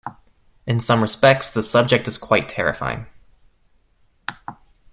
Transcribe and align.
In 0.65 0.79
some 0.79 0.99
respects, 0.99 1.53
the 1.53 1.61
subject 1.61 2.07
is 2.07 2.17
quite 2.17 2.49
terrifying. 2.49 3.05